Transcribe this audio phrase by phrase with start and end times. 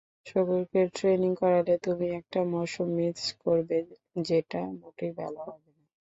[0.25, 3.77] শূকরকে ট্রেনিং করালে তুমি একটা মৌসুম মিস করবে,
[4.21, 5.85] যেটা মোটেই ভালো হবে না?